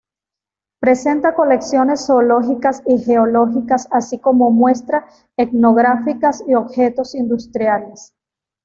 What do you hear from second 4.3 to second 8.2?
muestra etnográficas y objetos industriales.